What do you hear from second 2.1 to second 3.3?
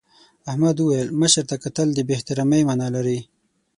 احترامۍ مانا لري.